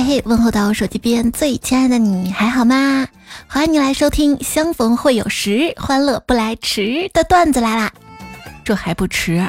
[0.00, 3.06] 嘿嘿，问候到我手机边最亲爱的你，还好吗？
[3.46, 6.80] 欢迎你来收听《相逢会有时，欢乐不来迟》
[7.12, 7.92] 的段子来啦！
[8.64, 9.46] 这还不迟，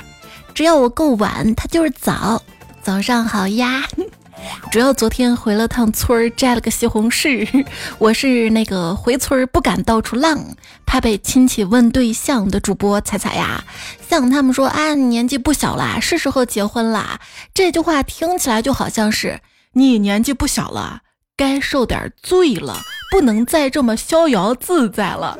[0.53, 2.43] 只要我够晚，它就是早。
[2.83, 3.83] 早上好呀！
[4.69, 7.65] 主要昨天回了趟村儿，摘了个西红柿。
[7.97, 10.37] 我是那个回村儿不敢到处浪，
[10.85, 13.63] 怕被亲戚问对象的主播彩彩呀。
[14.09, 17.21] 像他们说啊，年纪不小啦，是时候结婚啦。
[17.53, 19.39] 这句话听起来就好像是。
[19.73, 21.01] 你年纪不小了，
[21.37, 22.77] 该受点罪了，
[23.09, 25.39] 不能再这么逍遥自在了。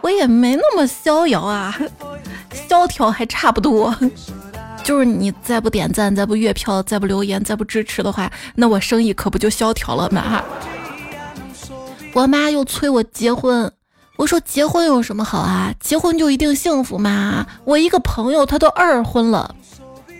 [0.00, 1.78] 我也没那么逍遥啊，
[2.68, 3.94] 萧条还差不多。
[4.82, 10.42] 就是你再不点赞、再不月票、再不留言、再不支持的话，那我生意可不就萧条了吗？
[12.12, 13.70] 我妈又催我结婚，
[14.16, 15.72] 我说结婚有什么好啊？
[15.78, 17.46] 结婚就一定幸福吗？
[17.64, 19.54] 我一个朋友他都二婚了。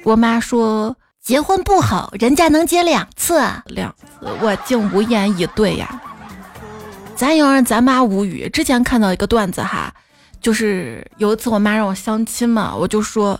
[0.04, 0.94] 我妈说。
[1.22, 6.00] 结婚不好，人家能结两次，两次我竟无言以对呀。
[7.14, 8.48] 咱要让咱妈无语。
[8.48, 9.92] 之前看到一个段子哈，
[10.40, 13.38] 就是有一次我妈让我相亲嘛，我就说，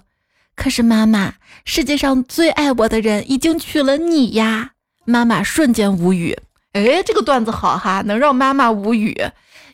[0.55, 1.33] 可是妈妈，
[1.64, 4.72] 世界上最爱我的人已经娶了你呀。
[5.06, 6.39] 妈妈瞬间无语。
[6.72, 9.17] 哎，这个段子好哈，能让妈妈无语。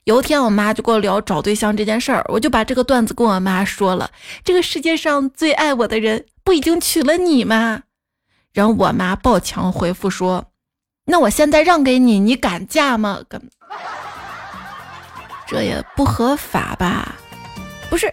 [0.05, 4.09] 有一天我妈就跟我聊找对象这件事儿，我就把这个段子跟我妈说了。
[4.45, 7.83] 这个世界上最爱我的人不已经娶了你吗？
[8.57, 10.47] 然后我妈抱墙回复说
[11.05, 13.21] ：“那我现在让给你，你敢嫁吗？”
[15.47, 17.17] 这也不合法吧？
[17.91, 18.11] 不是，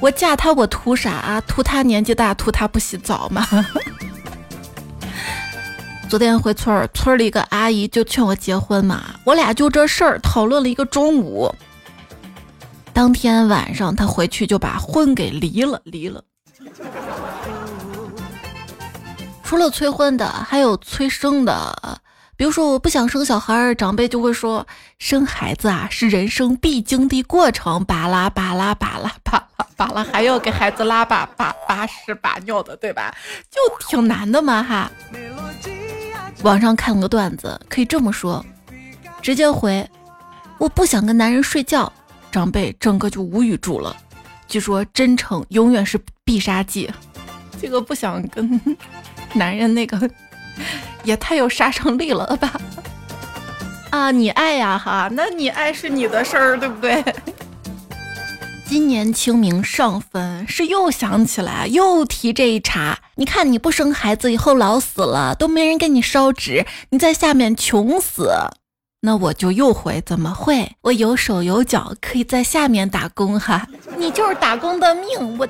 [0.00, 1.40] 我嫁他我图啥？
[1.46, 3.46] 图他年纪大，图他不洗澡吗？
[6.10, 11.54] 昨天回村儿，村里一个阿姨就劝我结婚嘛，我俩就这事儿讨论了一个中午。
[12.92, 16.24] 当天晚上，她回去就把婚给离了，离了。
[19.54, 22.00] 除了催婚的，还有催生的。
[22.36, 24.66] 比如说，我不想生小孩，长辈就会说，
[24.98, 33.14] 生孩子啊是人生必经的过程，巴拉巴拉巴拉巴拉巴拉，还要给孩子拉粑粑、拉屎把尿的，对吧？
[33.48, 34.90] 就挺难的嘛哈。
[36.42, 38.44] 网上看了个段子，可以这么说：
[39.22, 39.88] 直接回，
[40.58, 41.92] 我不想跟男人睡觉，
[42.32, 43.96] 长辈整个就无语住了。
[44.48, 46.92] 据说真诚永远是必杀技，
[47.62, 48.60] 这个不想跟。
[49.36, 50.08] 男人那个
[51.02, 52.52] 也太有杀伤力了吧！
[53.90, 57.04] 啊，你爱呀哈，那你爱是你的事儿，对不对？
[58.66, 62.98] 今年清明上坟，是又想起来又提这一茬。
[63.16, 68.30] 你看你不生孩子以后老死了，都没人给你烧纸，你在下面穷死。
[69.02, 70.76] 那我就又回，怎么会？
[70.80, 73.68] 我有手有脚，可以在下面打工哈。
[73.98, 75.46] 你就是打工的命，我。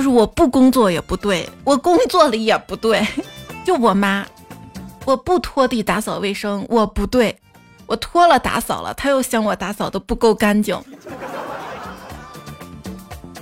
[0.00, 3.06] 就是我不工作也不对，我工作了也不对。
[3.66, 4.26] 就我妈，
[5.04, 7.34] 我不拖地打扫卫生，我不对；
[7.84, 10.74] 我拖了打扫了，她又嫌我打扫的不够干净。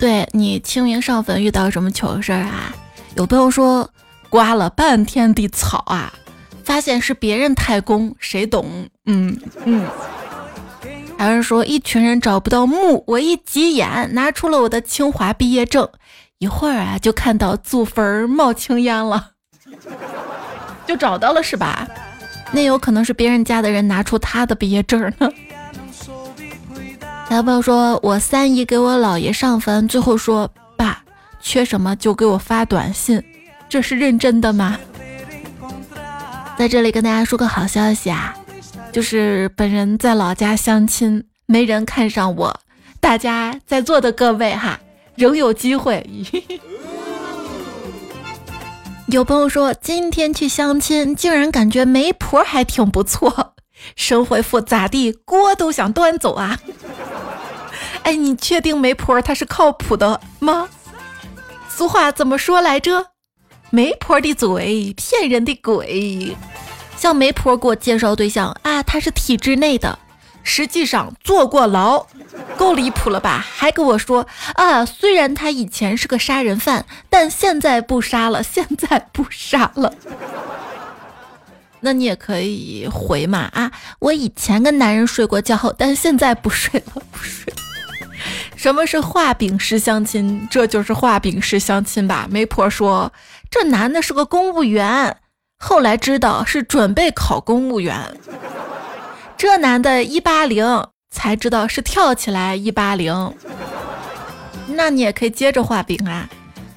[0.00, 2.74] 对你清明上坟遇到什么糗事儿啊？
[3.14, 3.88] 有朋友说
[4.28, 6.12] 刮了半天的草啊，
[6.64, 8.88] 发现是别人太公，谁懂？
[9.06, 9.86] 嗯嗯。
[11.16, 15.88] 还有人说一群人找不到墓，我一急眼拿出了我的清华毕业证。
[16.38, 19.30] 一会儿啊，就看到祖坟冒青烟了，
[20.86, 21.86] 就找到了是吧？
[22.52, 25.28] 那有可能是别人家的人拿出他的毕业证呢。
[27.28, 31.02] 小朋友说，我三姨给我姥爷上坟，最后说：“爸，
[31.40, 33.22] 缺什么就给我发短信。”
[33.68, 34.78] 这是认真的吗？
[36.56, 38.34] 在这里跟大家说个好消息啊，
[38.92, 42.60] 就是本人在老家相亲，没人看上我。
[42.98, 44.78] 大家在座的各位哈。
[45.18, 46.08] 仍有机会。
[49.08, 53.54] 有朋友说今天去相亲，竟然感觉媒婆还挺不错。
[53.96, 55.10] 神回复咋地？
[55.12, 56.58] 锅都想端走啊！
[58.02, 60.68] 哎，你确定媒婆她是靠谱的吗？
[61.68, 63.06] 俗话怎么说来着？
[63.70, 66.36] 媒婆的嘴骗人的鬼。
[66.96, 69.98] 像媒婆给我介绍对象啊，他是体制内的。
[70.48, 72.06] 实际上坐过牢，
[72.56, 73.44] 够离谱了吧？
[73.46, 79.92] 还跟我说啊，虽然他以前是个杀人犯，但现在不杀了， 现在不杀了。
[81.80, 87.52] 那你也可以回嘛啊，我以前跟男人睡过觉，但现在不睡了，不睡。
[88.56, 90.48] 什么是画饼式相亲？
[90.50, 92.26] 这就是画饼式相亲吧？
[92.28, 93.12] 媒婆说
[93.50, 95.18] 这男的是个公务员，
[95.58, 98.16] 后来知道是准备考公务员。
[99.38, 103.32] 这男的一八零才知道是跳起来一八零，
[104.66, 106.28] 那你也可以接着画饼啊。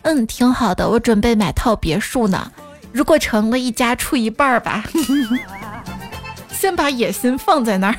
[0.04, 2.52] 嗯，挺好的，我准备买套别墅呢。
[2.92, 4.84] 如果成了一家出一半吧，
[6.54, 7.96] 先把野心放在那儿。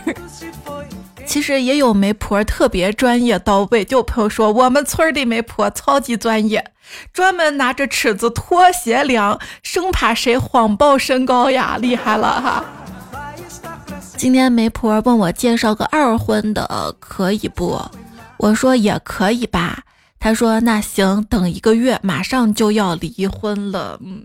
[1.26, 6.64] 其实也有媒婆特别专业到位，就朋友说我们村的媒婆超级专业，
[7.12, 12.64] 专门拿着尺子拖鞋量，生怕谁谎报身高呀，厉害了哈。
[14.22, 17.82] 今天媒婆问我介绍个二婚的可以不？
[18.36, 19.80] 我说也可以吧。
[20.20, 23.98] 她说那行，等一个月，马上就要离婚了。
[24.00, 24.22] 嗯。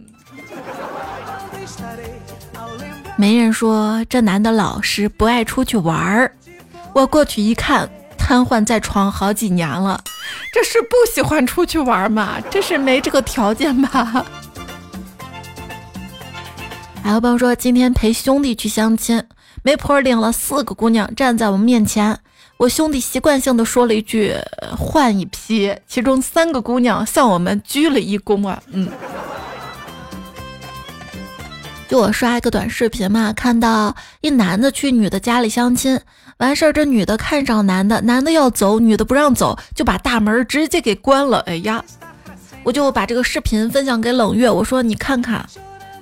[3.16, 6.32] 媒人说这男的老实，不爱出去玩儿。
[6.94, 7.90] 我过去一看，
[8.20, 10.00] 瘫痪在床好几年了，
[10.54, 12.40] 这是不喜欢出去玩吗？
[12.52, 14.24] 这是没这个条件吧？
[17.02, 19.24] 还有朋友说今天陪兄弟去相亲，
[19.68, 22.18] 媒婆领了四个姑娘站在我们面前，
[22.56, 24.34] 我兄弟习惯性的说了一句
[24.78, 28.90] 换一批，其中三个姑娘向我们鞠了一躬啊，嗯。
[31.90, 36.00] 就我刷一个短视频嘛，看到一男的去女的家里相亲，
[36.38, 41.40] 完事儿这女的看上男的，男的要走，女的不让走，就把大门直接给关了。
[41.40, 41.84] 哎呀，
[42.64, 45.46] 我就把这个视频分享给冷月，我说你看看。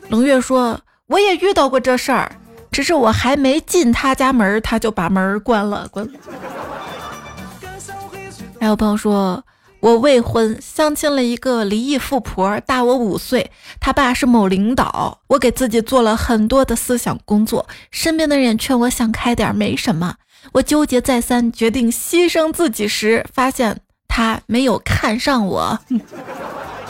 [0.10, 2.32] 冷月说我也遇到过这事儿，
[2.76, 6.06] 只是我还没进他家门，他就把门关了，关。
[8.60, 9.42] 还有朋友说。
[9.80, 15.20] 我未婚，相亲了一个离异富婆，大我五岁，他爸是某领导。
[15.28, 20.16] 我给自己做了很多的思想工作，身边的人劝我想开点，没什么。
[20.54, 25.80] 我纠结再三，决定牺牲自己时，发现他没有看上我。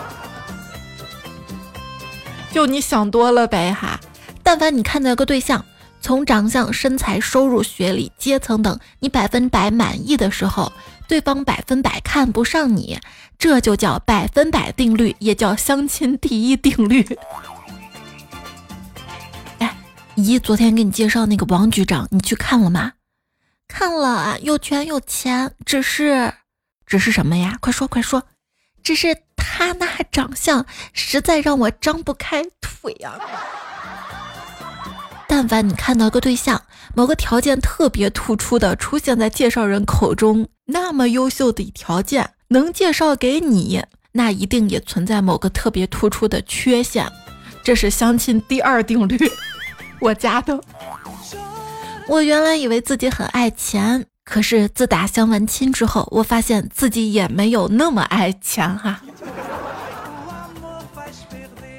[2.53, 3.99] 就你想多了呗哈！
[4.41, 5.65] 但凡你看到个对象，
[6.05, 10.71] 从长相、身材、收入、学历、阶层等，你百分百满意的时候。
[11.07, 12.99] 对方百分百看不上你，
[13.39, 17.17] 这就叫百分百定律，也叫相亲第一定律。
[19.57, 19.75] 哎，
[20.13, 22.93] 姨，昨天给你介绍那个王局长，你去看了吗？
[23.67, 26.35] 看了啊，有权有钱，只是，
[26.85, 27.57] 只是什么呀？
[27.59, 28.27] 快说快说，
[28.83, 33.19] 只是他那长相实在让我张不开腿呀。
[35.37, 36.61] 但凡你看到个对象，
[36.93, 43.83] 某个条件特别突出的出现在介绍人口中，那么优秀的条件能介绍给你，
[44.13, 47.05] 那一定也存在某个特别突出的缺陷。
[47.65, 49.29] 这是相亲第二定律，
[49.99, 50.57] 我家的。
[52.07, 59.01] 我原来以为自己很爱钱，可是自打相完亲之后，我发现自己也没有那么爱钱哈。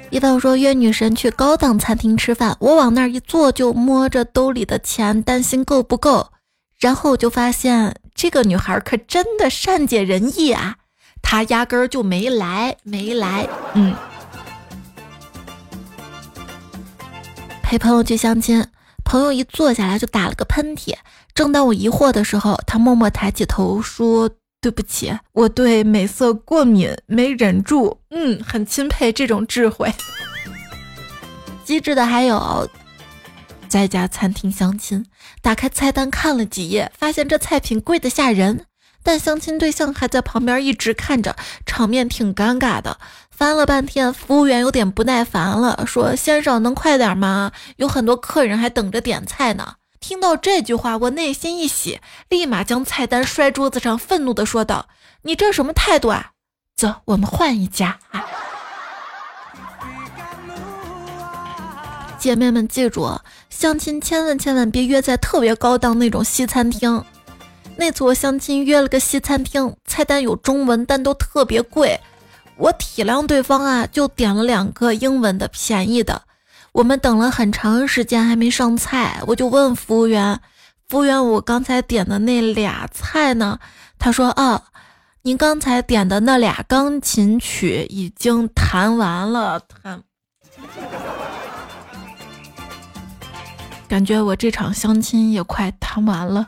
[0.09, 6.31] 一朋友说约女神去高档餐厅吃饭，我往那儿一坐就摸着兜里的钱，担心够不够。
[6.79, 10.77] 然后我就发现这个女孩可真的善解人意啊，
[11.21, 13.47] 她压根儿就没来，没来。
[13.73, 13.93] 嗯，
[17.61, 18.65] 陪朋友去相亲，
[19.03, 20.95] 朋友一坐下来就打了个喷嚏。
[21.35, 24.29] 正当我疑惑的时候，他默默抬起头说。
[24.59, 27.99] 对不起，我对美色过敏，没忍住。
[28.09, 29.93] 嗯，很钦佩这种智慧。
[31.63, 32.69] 机智的还有，
[33.67, 35.05] 在家餐厅相亲，
[35.41, 38.65] 打开菜单看了几页，发现这菜品贵的吓人，
[39.03, 42.97] 但相亲对象还在旁边一直看着，场面挺尴尬的。
[43.29, 47.51] 翻了半天，服务员有点不耐烦了，说：“先生，能快点吗？
[47.75, 51.99] 有很多客人还等着点菜呢。”听到这句话，我内心一喜，
[52.29, 54.87] 立马将菜单摔桌子上，愤怒地说道
[55.23, 56.31] ：“你这什么态度啊？
[56.75, 58.25] 走，我们换一家。”啊
[62.19, 67.05] 姐妹们记住，相亲千万千万别约在特别高档那种西餐厅。
[67.77, 72.01] 那次我相亲约了个西餐厅，菜单有中文，但都特别贵。
[72.57, 76.23] 我体谅对方啊，就点了两个英文的便宜的。
[76.77, 80.39] 我们等了很长时间还没上菜，我就问服务员
[80.87, 83.57] ：“服务员，我刚才点的那俩菜呢？”
[83.97, 84.61] 他说：“啊，
[85.23, 90.03] 您刚才点的那俩钢琴曲已经弹完了。”弹，
[93.87, 96.47] 感觉我这场相亲也快弹完了。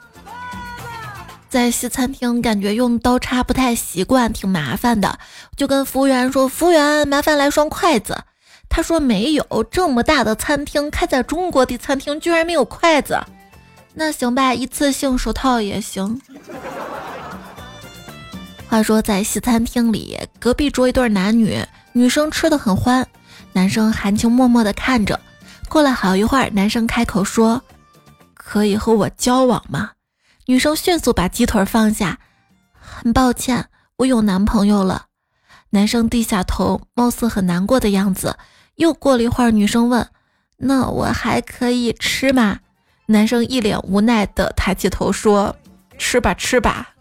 [1.50, 5.18] 在西餐厅，感觉用刀叉不太习惯，挺麻烦的，
[5.58, 8.16] 就跟服务员说：“服务员，麻烦来双筷子。”
[8.70, 13.20] 他说没有这么大的餐厅，开在中国的餐厅居然没有筷子。
[13.96, 16.22] 那行吧，一次性手套也行。
[18.70, 23.06] 话说在西餐厅里，隔壁桌一对男女，女生吃的很欢，
[23.52, 25.20] 男生含情脉脉的看着。
[25.68, 27.62] 过了好一会儿，男生开口说
[28.34, 29.92] ：“可以和我交往吗？”
[30.46, 32.20] 女生迅速把鸡腿放下，
[32.72, 35.08] 很抱歉，我有男朋友了。
[35.72, 38.38] 男生低下头，貌似很难过的样子。
[38.80, 40.08] 又过了一会儿，女生问
[40.56, 42.60] ：“那我还可以吃吗？”
[43.08, 45.54] 男生一脸无奈的抬起头说
[46.00, 46.96] ：“吃吧，吃吧。”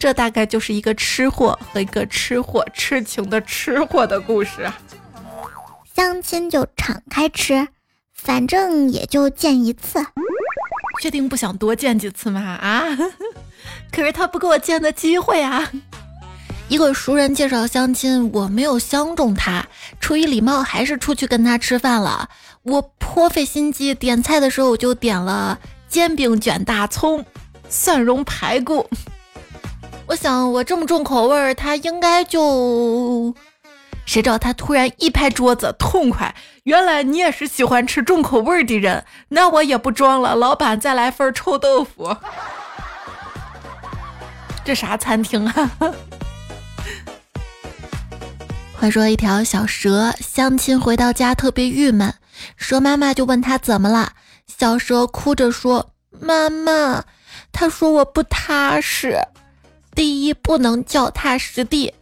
[0.00, 4.68] 这大概就是一个吃货和一个吃货痴情的吃货的故事。
[5.94, 7.68] 相亲就敞开吃，
[8.12, 10.04] 反正也就见一次。
[11.00, 12.40] 确定不想多见几次吗？
[12.40, 12.82] 啊？
[13.92, 15.70] 可是他不给我见的机会啊！
[16.72, 19.66] 一个熟人介绍相亲，我没有相中他，
[20.00, 22.30] 出于礼貌还是出去跟他吃饭了。
[22.62, 27.26] 我颇费心机，点菜的时候我就点了煎饼卷大葱、
[27.68, 28.88] 蒜蓉排骨。
[30.06, 33.34] 我想我这么重口味，他应该就……
[34.06, 36.34] 谁知道他突然一拍桌子，痛快！
[36.62, 42.16] 原来你也是喜欢吃重口味的人，那我也不装了，老板再来份臭豆腐。
[44.64, 45.70] 这啥餐厅啊？
[48.74, 52.12] 话说一条小蛇相亲回到家特别郁闷，
[52.56, 54.12] 蛇妈妈就问他怎么了，
[54.46, 57.04] 小蛇哭着说：“妈妈，
[57.52, 59.16] 他说我不踏实，
[59.94, 61.94] 第一不能脚踏实地，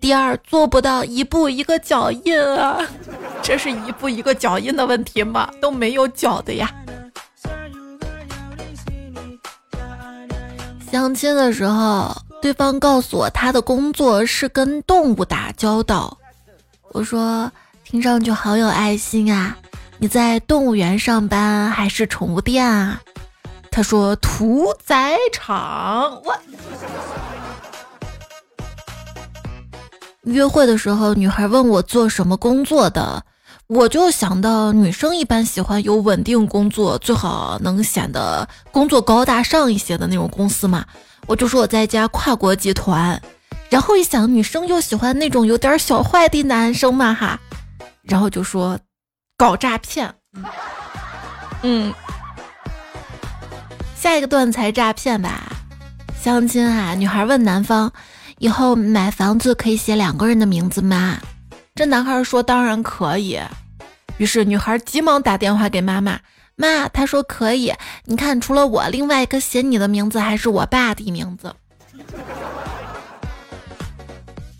[0.00, 2.80] 第二做不到一步一个脚印啊，
[3.42, 5.48] 这是一步一个脚印的问题吗？
[5.60, 6.68] 都没有脚的呀。”
[10.90, 16.18] 相亲的时候，对方告诉我他的工作是跟动物打交道。
[16.92, 17.50] 我说
[17.84, 19.56] 听上去好有爱心啊！
[19.96, 23.00] 你在动物园上班还是宠物店啊？
[23.70, 26.20] 他说屠宰场。
[26.22, 26.36] 我
[30.24, 33.24] 约会的时候，女孩问我做什么工作的。
[33.68, 40.84] 我就想到，女生一般喜欢有稳定工作，最好能显得工作高大上一些的那种公司嘛。
[41.26, 43.20] 我就说我在一家跨国集团，
[43.70, 47.38] 然后一想，女生又喜欢那种有点小坏的男生嘛哈，
[48.02, 48.78] 然后就说
[49.36, 50.14] 搞诈骗。
[51.62, 51.92] 嗯，
[53.96, 55.50] 下一个段才诈骗吧。
[56.20, 57.92] 相亲啊，女孩问男方，
[58.38, 61.18] 以后买房子可以写两个人的名字吗？
[61.74, 63.40] 这男孩说：“当然可以。”
[64.18, 66.20] 于是女孩急忙打电话给妈妈
[66.56, 67.72] ：“妈，他说可以。
[68.04, 71.54] 你看，除了我，另外一个写你的名字还是我爸的名字。”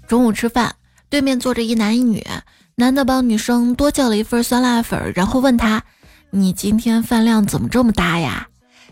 [0.06, 0.74] 中午吃饭，
[1.08, 2.26] 对面坐着一男一女，
[2.76, 5.82] 男的帮女生多叫了一份酸辣粉，然后问他
[6.30, 8.48] ：“你今天饭量怎么这么大呀？”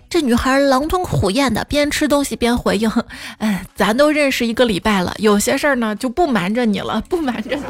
[0.09, 2.91] 这女孩狼吞虎咽的边吃东西边回应
[3.39, 7.63] ：“哎，咱都认识一个礼拜了，有些事儿呢就不瞒着你了，不瞒着你。”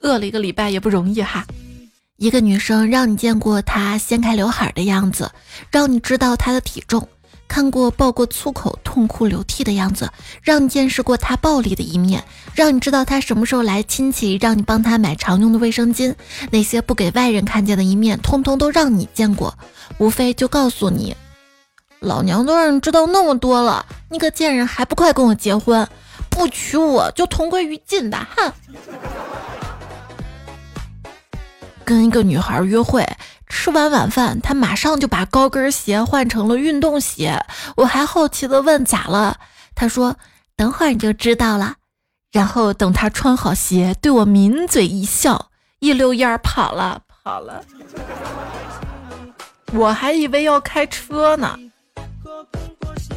[0.00, 1.44] 饿了一个礼拜也不容易哈。
[2.18, 5.30] 一个女生让你见过她掀开刘海的样子，
[5.70, 7.02] 让你知道她的体重；
[7.46, 10.10] 看过爆过粗口、痛哭流涕的样子，
[10.42, 12.22] 让你见识过她暴力的一面；
[12.54, 16.14] 让你知道她什么时候来亲戚，让你帮她买常用的卫生巾。
[16.50, 19.54] 那些不给外人看见的一面，通通都让你见过。
[19.98, 21.14] 无非就告诉你，
[22.00, 25.86] 老娘都让你知道那么多了，你个贱人还不快跟我结婚？
[26.30, 28.26] 不娶我就同归于尽吧！
[28.36, 28.52] 哼。
[31.86, 33.06] 跟一个女孩约会，
[33.46, 37.40] 吃完晚饭，她马上就把高跟鞋换成了运动鞋。
[37.76, 39.38] 我还好奇的问咋了，
[39.76, 40.16] 她说
[40.56, 41.76] 等会儿你就知道了。
[42.32, 47.64] 然后等她穿好鞋，对我抿嘴一笑，一溜烟儿跑了跑了。
[49.72, 51.56] 我还以为要开车呢。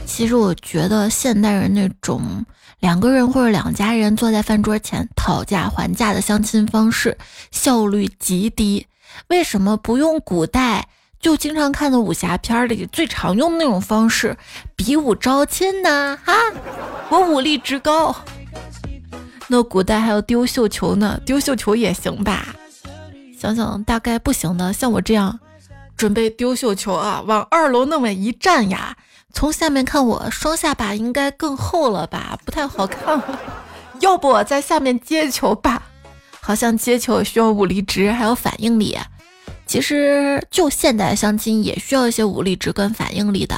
[0.05, 2.45] 其实我觉得现代人那种。
[2.79, 7.17] 两个人或者两家人坐在饭桌前讨价还价的相亲方式
[7.51, 8.87] 效率极低，
[9.27, 10.87] 为什么不用古代
[11.19, 14.37] 就经常看的武侠片里最常用的那种方式
[14.77, 16.17] 比武招亲呢？
[16.23, 16.33] 哈，
[17.09, 18.15] 我武力值高。
[19.47, 22.55] 那古代还有丢绣球呢，丢绣球也行吧？
[23.37, 25.37] 想想大概不行的，像我这样
[25.97, 28.95] 准备丢绣球啊，往二楼那么一站呀。
[29.31, 33.21] 从下面看，我双下巴应该更厚了吧，不太好看。
[34.01, 35.83] 要不我在下面接球吧？
[36.41, 38.97] 好像接球需要武力值，还有反应力。
[39.65, 43.55] 其实就现代相亲也需要一些武力值跟反应力的。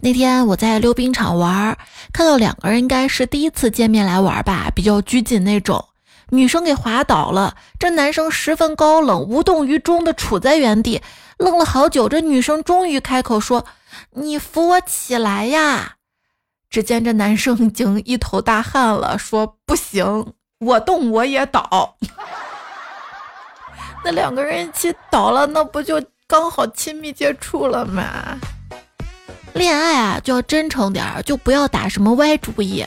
[0.00, 1.76] 那天我在溜冰场玩，
[2.12, 5.84] 看到两个人应该是第一次见面来玩吧，比较拘谨那种。
[6.30, 11.02] 女生给滑倒了，这男生十分高冷，无动于衷的处在原地，
[11.36, 12.08] 愣了好久。
[12.08, 13.64] 这女生终于开口说。
[14.12, 15.96] 你扶我起来呀！
[16.70, 21.96] 只见这男生已经一头大汗了，说：“不行，我动我也倒。
[24.04, 28.38] ”那两个人一起倒了，那不就刚好亲密接触了吗？
[29.52, 32.86] 恋爱啊，就要真诚点儿，就不要打什么歪主意。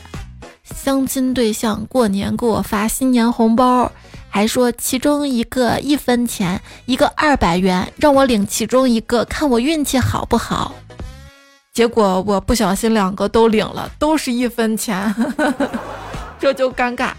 [0.64, 3.92] 相亲对象过年给我发新年红包，
[4.28, 10.74] 还说其中一个一分钱，一个二百元，让我领其中一个，看我运气好不好。
[11.76, 15.14] 结果我不小心两个都领了，都是一分钱，
[16.40, 17.10] 这就尴尬。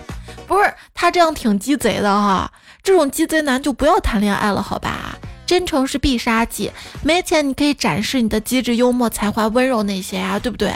[0.48, 5.16] 不是他这样挺鸡贼的哈，这种鸡贼男就不要谈恋爱了，好吧？
[5.46, 6.72] 真诚是必杀技，
[7.04, 10.74] 没钱你可以展示你的机智、幽默、才华、温柔那些呀，对不对？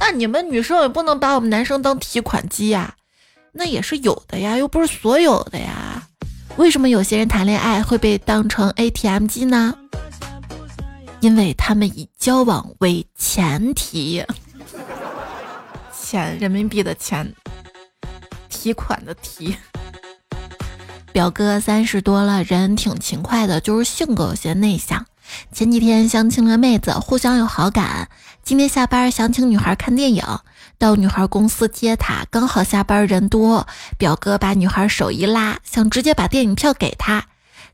[0.00, 2.94] 那你们女生也不能把我们男生当提款机呀，
[3.52, 6.02] 那也是有的呀，又不是所有的呀。
[6.56, 9.74] 为什么有些人谈恋爱会被当成 ATM 机呢？
[11.24, 14.22] 因为他们以交往为前提，
[15.98, 17.34] 钱人民币的钱。
[18.50, 19.56] 提款的提，
[21.12, 25.06] 表哥三十多了，人挺勤快的，就是性格有些内向。
[25.50, 28.10] 前几天相亲了妹子，互相有好感。
[28.42, 30.22] 今天下班想请女孩看电影，
[30.76, 33.66] 到女孩公司接她，刚好下班人多，
[33.96, 37.24] 表哥把女孩手一拉，想直接把电影票给她，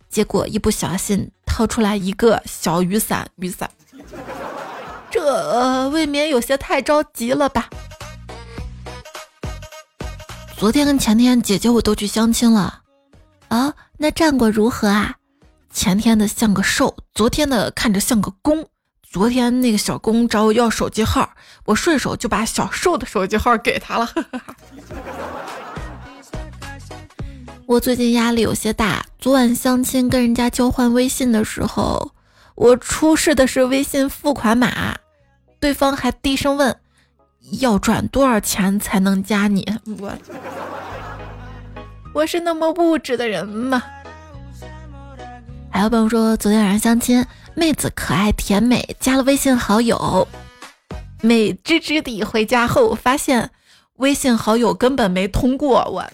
[0.09, 3.71] 结果一不小心掏出来一个小雨伞，雨伞，
[5.11, 7.69] 这未免有些太着急了吧。
[10.57, 12.81] 昨天跟前天，姐姐我都去相亲了，
[13.49, 15.17] 啊，那战果如何啊？
[15.71, 18.67] 前天的像个兽，昨天的看着像个公。
[19.02, 21.29] 昨天那个小公找我要手机号，
[21.67, 24.09] 我顺手就把小兽的手机号给他了。
[27.70, 32.10] 我最近压力有些大，昨晚相亲跟人家交换微信的时候，
[32.56, 34.96] 我出示的是微信付款码，
[35.60, 36.76] 对方还低声问。
[37.60, 39.64] 要转多少钱才能加你？
[40.00, 40.12] 我
[42.12, 43.80] 我是那么物质的人吗？
[45.70, 47.24] 还有朋友说，昨天晚上相亲，
[47.54, 50.26] 妹子可爱甜美，加了微信好友，
[51.22, 53.48] 美滋滋地回家后发现
[53.98, 56.04] 微信好友根本没通过我。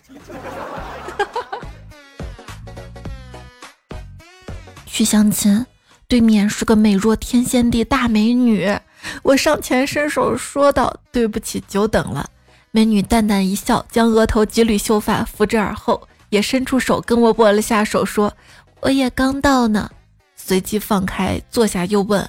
[4.97, 5.67] 去相亲，
[6.09, 8.75] 对面是个美若天仙的大美女。
[9.23, 12.31] 我上前伸手说道：“对不起，久等了。”
[12.73, 18.33] 美女淡淡一笑，将额头几缕秀发拂至耳后，也伸出手跟我握了下手，说
[18.81, 19.91] ：“我也刚到呢。”
[20.35, 22.27] 随即放开坐下，又问：“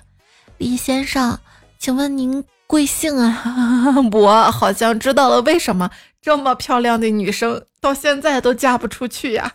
[0.59, 1.39] 李先生，
[1.79, 5.89] 请问您贵姓啊？” 我好像知道了，为什么
[6.21, 9.53] 这么漂亮的女生到现在都嫁不出去呀？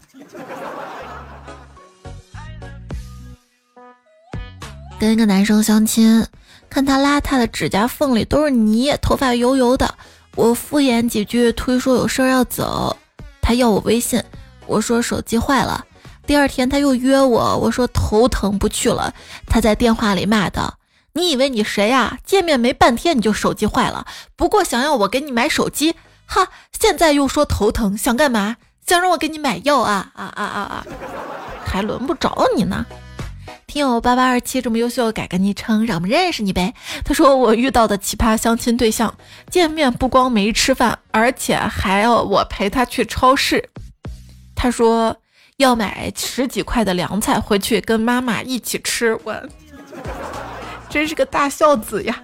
[5.03, 6.25] 跟一个男生相亲。
[6.71, 9.93] 看他邋遢的指甲缝里都是泥，头发油油的。
[10.37, 12.97] 我敷衍几句，推说有事儿要走。
[13.41, 14.23] 他要我微信，
[14.65, 15.85] 我说手机坏了。
[16.25, 19.13] 第二天他又约我，我说头疼不去了。
[19.49, 20.79] 他在电话里骂道
[21.15, 22.19] ：“你以为你谁呀？
[22.25, 24.07] 见面没半天你就手机坏了？
[24.37, 26.47] 不过想要我给你买手机，哈！
[26.79, 28.57] 现在又说头疼，想干嘛？
[28.87, 30.87] 想让我给你买药啊啊啊啊啊！
[31.67, 32.87] 还轮不着你呢。”
[33.73, 36.75] 听友八八二七这么优秀，改个昵称，让我们认识你呗。
[37.07, 39.17] 他说我遇到的奇葩相亲对象，
[39.49, 43.67] 见面不光没吃饭，而且还要我陪他去超市。
[44.55, 45.17] 他说
[45.57, 49.35] 要买十几块的凉菜回去跟妈妈一起吃，我
[50.91, 52.23] 真是个大孝子呀。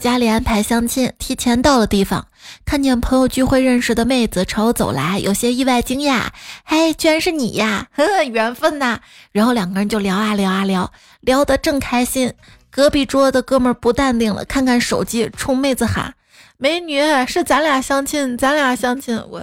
[0.00, 2.26] 家里安排相亲，提前到了地方，
[2.64, 6.28] 看见朋友聚会认识的妹子朝我走来，有些意外惊讶。
[6.64, 7.88] 嘿，居然是你呀！
[7.94, 9.00] 呵呵，缘分呐。
[9.32, 12.32] 然后两个人就聊啊聊啊聊，聊得正开心。
[12.70, 16.14] 隔壁桌的哥们儿不淡定了，看看手机，冲妹子喊
[16.58, 19.40] ：“美女，是咱俩相亲，咱俩相亲。”我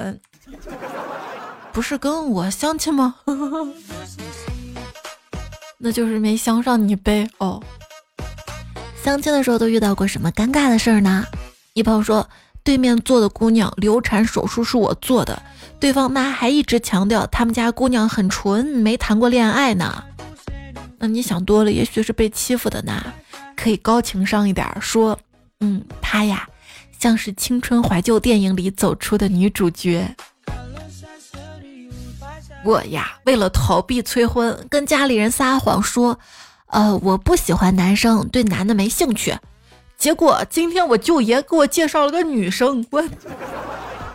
[1.72, 3.16] 不是跟我相亲吗？
[5.78, 7.30] 那就是没相上你呗。
[7.38, 7.62] 哦。
[9.02, 11.26] 相亲的时候都遇到过什么尴尬的事儿呢？
[11.74, 12.28] 一朋友说，
[12.64, 15.42] 对面坐的姑娘流产手术是我做的，
[15.80, 20.04] 对方妈还一直强调他们家姑娘很纯，没谈过恋爱呢。
[21.00, 23.14] 那你想多了，也许是被欺负的呢。
[23.56, 25.18] 可以高情商一点，说，
[25.60, 26.48] 嗯，她呀，
[27.00, 30.16] 像是青春怀旧电影里走出的女主角。
[32.64, 36.20] 我呀，为了逃避催婚，跟家里人撒谎说。
[36.68, 39.38] 呃，我不喜欢男生，对男的没兴趣。
[40.02, 43.04] 结果今天我舅爷给我介绍了个女生，我，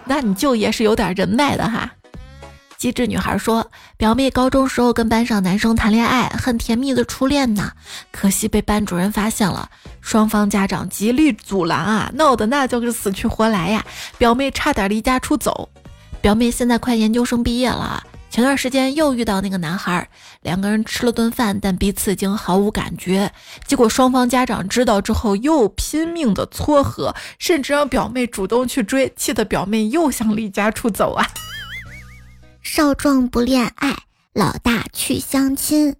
[0.07, 1.93] 那你舅爷是有点人脉的哈。
[2.77, 7.71] 机智女孩说，表妹高中时候跟班上男生谈恋爱，很甜蜜的初恋呢，
[8.11, 9.71] 可惜被班主任发现了，
[10.01, 13.87] 双方家长极力阻拦啊，闹得那叫个死去活来呀，
[14.19, 15.69] 表妹差点离家出走。
[16.21, 18.03] 表妹现在快研究生毕业了。
[18.37, 20.11] 前段时间又遇到那个男孩，
[20.43, 23.33] 两个人吃了顿饭，但彼此已经毫无感觉。
[23.67, 31.27] 结果双方家长知道之后，又拼命的撮合，甚至让表妹主动去追，气得表妹又想离家出走啊！
[32.63, 33.97] 少壮不恋爱，
[34.35, 35.97] 老大去相亲。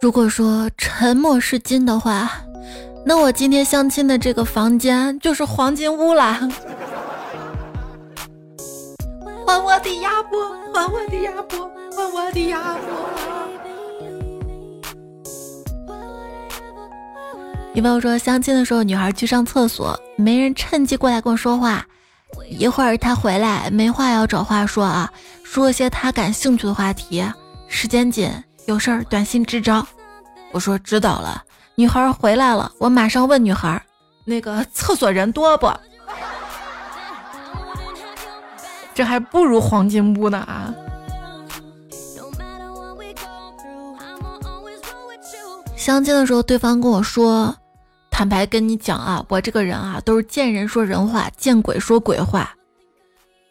[0.00, 2.32] 如果说沉默是金的话，
[3.04, 6.48] 那我今天相亲的这个房间就是黄金屋啦！
[9.52, 12.90] 还我的鸭脖，还我的鸭脖，还我的鸭脖。
[17.74, 21.86] 女朋友说，相亲的时候女孩去上厕所，没人趁机过来跟我说话。
[22.48, 25.12] 一会儿她回来，没话要找话说啊，
[25.44, 27.22] 说些她感兴趣的话题。
[27.68, 28.30] 时间紧，
[28.64, 29.86] 有事儿短信支招。
[30.52, 31.44] 我说知道了。
[31.74, 33.82] 女孩回来了，我马上问女孩，
[34.24, 35.70] 那个厕所人多不？
[38.94, 40.74] 这还不如黄金屋呢啊！
[45.76, 47.54] 相亲的时候，对方跟我说
[48.10, 52.54] ：“坦白跟你讲啊，我这个人啊，都是见人说人话，见鬼说鬼话。”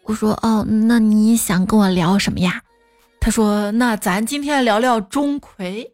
[0.06, 2.62] 我说：“哦，那你想跟我聊什么呀？”
[3.20, 5.86] 他说：“那咱今天聊聊钟馗。”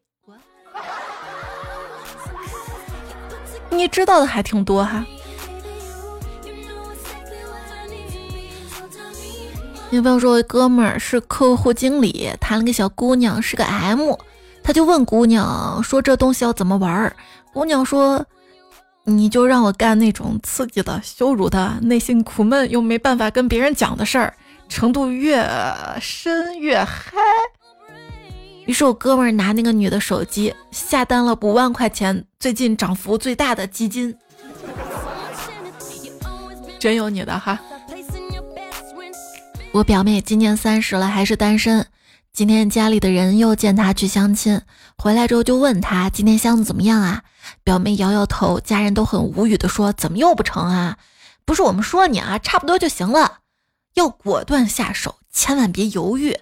[3.69, 5.05] 你知道的还挺多哈。
[9.89, 14.13] 有朋友说，哥们儿是客户经理，谈了个小姑娘，是个 M，
[14.61, 17.15] 他就问姑娘说：“这东西要怎么玩？”
[17.53, 18.25] 姑娘说
[19.05, 24.33] ：“你就让我干那种刺激的、羞辱的、内心苦闷又没办法跟别人讲的事儿，
[24.67, 25.41] 程度越
[26.01, 27.17] 深越嗨。”
[28.67, 34.13] 于是我哥们儿拿那个女的手机下单了五万块钱，最近涨幅最大的基金，
[36.77, 37.57] 真有你的哈。
[39.73, 41.85] 我表妹今年三十了，还是单身。
[42.33, 44.61] 今天家里的人又见她去相亲，
[44.97, 47.23] 回来之后就问她今天相的怎么样啊？
[47.63, 50.97] 表妹摇摇头，家人都很无语的说：“怎么又不成啊？
[51.45, 53.39] 不是我们说你啊，差不多就行了，
[53.93, 56.39] 要果断下手，千万别犹豫。”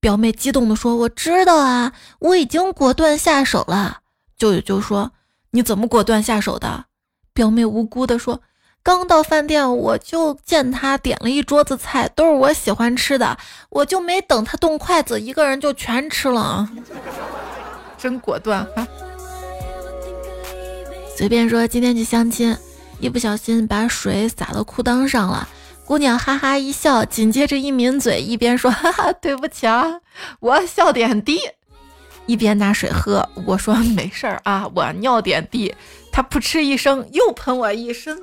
[0.00, 4.00] 表妹激动的说：“我知道啊，我已经果断下手了。”
[4.38, 5.12] 舅舅就说
[5.52, 6.86] ：“你怎么果断下手的？”
[7.34, 8.40] 表妹无辜的说。
[8.82, 13.36] 刚到饭店，我就见他点了一桌子菜，都是我喜欢吃的，
[13.68, 16.68] 我就没等他动筷子，一个人就全吃了，
[17.98, 18.86] 真果断哈！
[21.14, 22.56] 随便说今天去相亲，
[22.98, 25.46] 一不小心把水洒到裤裆上了，
[25.84, 30.00] 姑娘哈哈一笑，紧接着一抿嘴，一边说哈哈对不起啊，
[30.40, 31.40] 我笑点低，
[32.26, 33.28] 一边拿水喝。
[33.46, 35.74] 我说没事儿啊，我尿点地。
[36.12, 38.20] 他扑哧一声又喷我一身。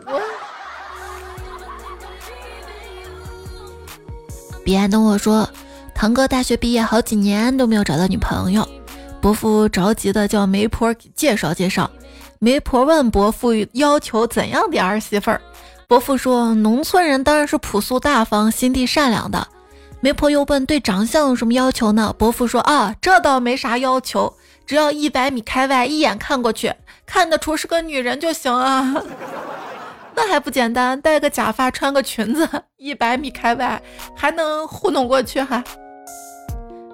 [4.64, 5.50] 彼岸跟我说，
[5.96, 8.68] 堂哥大学毕业好几年都没有找到女朋友，
[9.22, 11.90] 伯父着急的叫媒婆介绍介绍。
[12.40, 15.42] 媒婆问伯父要求怎样的儿媳妇儿，
[15.88, 19.48] 伯父说农村人当然是朴素大方、心地善良的。
[20.00, 22.14] 媒婆又问对长相有什么要求呢？
[22.18, 24.32] 伯父说啊，这倒没啥要求，
[24.66, 26.72] 只要一百米开外一眼看过去。
[27.06, 28.94] 看得出是个女人就行啊，
[30.14, 31.00] 那还不简单？
[31.02, 33.82] 戴个假发，穿个裙子，一百米开外
[34.16, 35.64] 还能糊弄过去哈。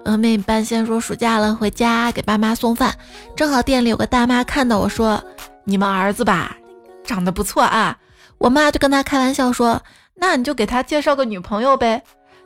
[0.05, 2.93] 呃，妹半仙说暑假了，回家给爸妈送饭，
[3.35, 5.21] 正好店里有个大妈看到我说
[5.65, 6.55] ：“你们儿子吧，
[7.03, 7.97] 长得不错啊。”
[8.37, 9.81] 我妈就跟他开玩笑说
[10.15, 12.01] ：“那你就给他介绍个女朋友呗。”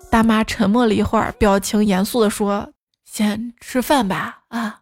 [0.10, 2.72] 大妈沉默了一会儿，表情严肃的说
[3.06, 4.80] ：“先吃饭吧。”啊。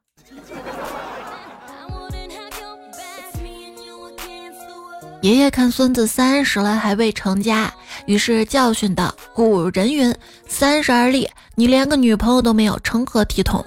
[5.21, 7.73] 爷爷看孙子三十了还未成家，
[8.05, 10.15] 于是教训道：“古人云，
[10.47, 13.65] 三十而立，你连个女朋友都没有，成何体统？”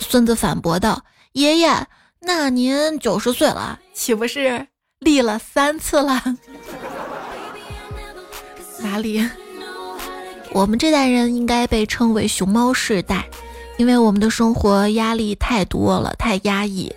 [0.00, 1.00] 孙子反驳道
[1.32, 1.86] ：“爷爷，
[2.20, 4.66] 那您九十岁了，岂不是
[4.98, 6.20] 立了三次了？”
[8.82, 9.24] 哪里？
[10.52, 13.28] 我们这代人应该被称为“熊猫世代”，
[13.76, 16.92] 因为我们的生活压力太多了，太压抑。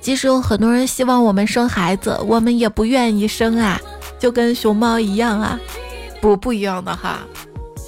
[0.00, 3.80] 即使有很多人希望我们生孩子，我们也不愿意生啊，
[4.18, 5.58] 就跟熊猫一样啊，
[6.20, 7.20] 不不一样的哈，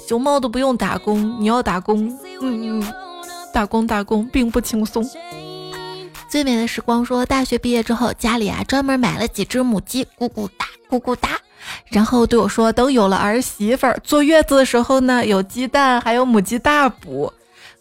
[0.07, 2.07] 熊猫都不用打工，你要打工，
[2.41, 2.93] 嗯嗯，
[3.53, 5.07] 打工打工并不轻松。
[6.29, 11.37] 最美的时光说，大学毕业之后，家里啊专门买了几只母鸡，咕咕哒咕咕哒，
[11.89, 17.31] 然后对我说，等有了儿媳妇儿，坐月子的时候呢，有鸡蛋，还有母鸡大补。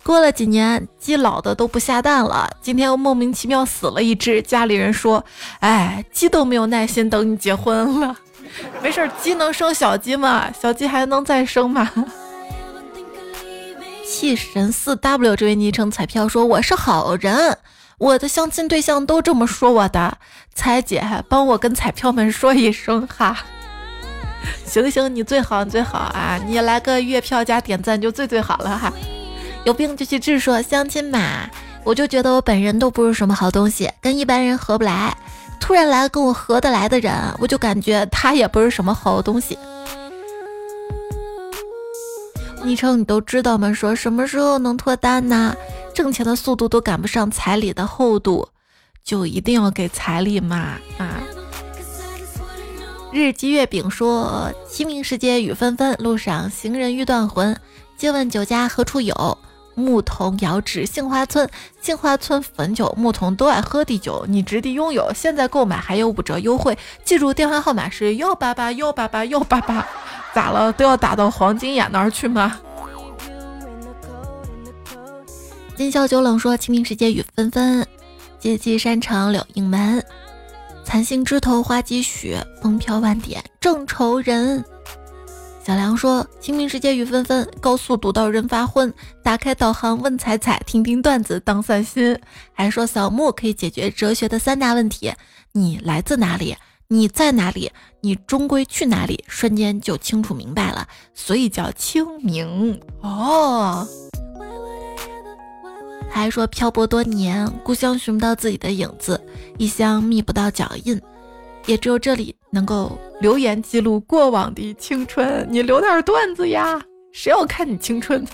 [0.03, 2.51] 过了几年，鸡老的都不下蛋了。
[2.61, 5.25] 今天又莫名其妙死了一只，家里人说
[5.61, 8.15] ：“哎，鸡都没有耐心等你结婚了。”
[8.83, 10.53] 没事，鸡能生小鸡吗？
[10.61, 11.91] 小鸡还能再生吗？
[14.07, 17.57] 气神四 W 这位昵称彩票说我是好人，
[17.99, 20.19] 我的相亲对象都这么说我的。
[20.55, 23.39] 彩姐，帮我跟彩票们说一声哈。
[24.67, 26.39] 行行，你最好，你最好啊！
[26.47, 28.93] 你来个月票加点赞就最最好了哈。
[29.65, 31.49] 有病就去治，说相亲嘛，
[31.85, 35.17] 我就觉得我本人都不是什么好东西，跟一般人合不来。
[35.61, 39.59] 突然来个跟我合得来的人，我就感觉他也不是什么好东西。
[42.63, 43.73] 昵称你都知道吗？
[43.73, 45.55] 说什么时候能脱单呢？
[45.95, 48.49] 挣钱的速度都赶不上彩礼的厚度，
[49.05, 51.23] 就一定要给彩礼嘛啊！
[53.15, 57.57] 日积月饼说：清明时节雨纷纷，路上行人欲断魂。
[57.97, 59.39] 借问酒家何处有？
[59.77, 61.49] 牧童遥指杏花村。
[61.81, 64.27] 杏花村汾酒，牧童都爱喝的酒。
[64.29, 66.77] 你值得拥有，现在购买还有五折优惠。
[67.05, 69.87] 记住电话号码是幺八八幺八八幺八八。
[70.35, 70.73] 咋了？
[70.73, 72.59] 都要打到黄金眼那儿去吗？
[75.77, 77.87] 今宵酒冷说：清明时节雨纷纷，
[78.41, 80.05] 借寄山城柳映门。
[80.85, 84.65] 残星枝头花积雪，风飘万点正愁人。
[85.65, 88.93] 小梁说：清明时节雨纷纷，高速堵到人发昏。
[89.23, 92.17] 打开导航问彩彩，听听段子当散心。
[92.53, 95.11] 还说扫墓可以解决哲学的三大问题：
[95.53, 96.55] 你来自哪里？
[96.89, 97.73] 你在哪里？
[98.03, 99.25] 你终归去哪里？
[99.27, 103.89] 瞬间就清楚明白了，所以叫清明哦。
[106.15, 109.21] 还说漂泊多年，故乡寻不到自己的影子，
[109.59, 110.99] 异乡觅不到脚印，
[111.67, 115.47] 也只有这里能够留言记录过往的青春。
[115.51, 116.81] 你留点段子呀，
[117.13, 118.25] 谁要看你青春？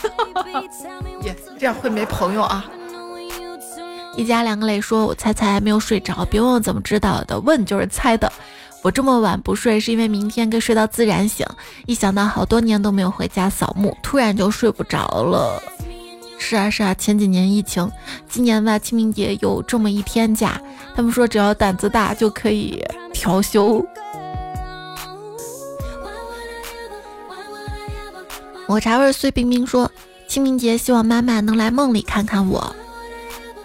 [1.25, 2.71] 耶，这样会没朋友啊。
[4.17, 8.31] 一家两个磊说：“我猜猜没有睡着，别问我怎么知道的，问就是猜的。
[8.83, 11.47] 我这么晚不睡，是因为明天该睡到自然醒。
[11.87, 15.63] 一想到好多年都没有回家扫墓，突然就睡不着了。
[16.43, 17.89] 是啊是啊，前几年疫情，
[18.29, 20.61] 今年吧清明节有这么一天假，
[20.97, 23.85] 他们说只要胆子大就可以调休。”
[28.67, 29.89] 抹茶味碎冰冰说
[30.27, 32.75] ：“清明节希望妈妈能来梦里看看我。”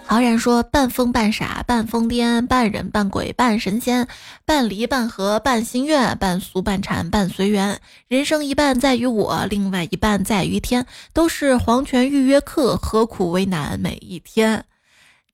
[0.08, 4.06] 陶然说：“半疯半傻半疯癫，半人半鬼半神仙，
[4.44, 7.80] 半离半合半心愿，半俗半禅半随缘。
[8.06, 10.86] 人生一半在于我，另外一半在于天。
[11.12, 14.64] 都是黄泉预约客，何苦为难每一天？”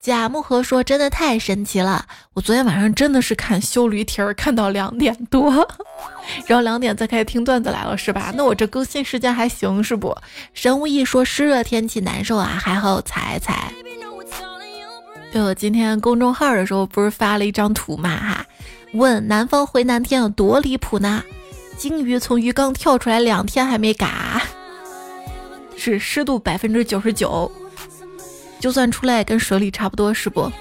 [0.00, 2.06] 贾木禾说：“真的太神奇了！
[2.32, 5.52] 我昨天晚上真的是看修驴蹄儿看到两点多，
[6.48, 8.32] 然后两点再开始听段子来了，是吧？
[8.35, 10.16] 那我这更新时间还行是不？”
[10.54, 13.70] 神无意说：“湿热天气难受啊，还好踩踩。”
[15.33, 18.47] 对我今天公众号的时候不是发了一张图嘛哈？
[18.92, 21.25] 问南方回南天有多离谱呢？
[21.79, 24.42] 鲸鱼从鱼缸跳出来两天还没嘎，
[25.75, 27.51] 是湿度百分之九十九，
[28.61, 30.53] 就算出来跟水里差不多是不？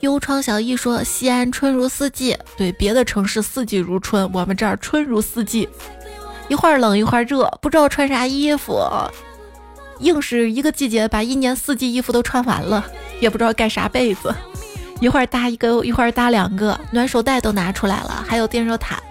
[0.00, 5.68] 幽窗小艺说西安春如四季，对别的城市四季如春，我们这儿春如四季，
[6.48, 8.82] 一会儿冷一会儿热，不知道穿啥衣服。
[10.00, 12.84] 硬是一个季节把一年四季衣服都穿完了，
[13.20, 14.34] 也不知道盖啥被子，
[15.00, 19.02] 一会儿搭一个，一会儿搭两个，暖手袋都拿出来了，还有电热毯。